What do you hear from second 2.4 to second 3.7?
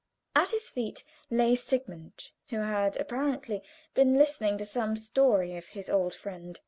who had apparently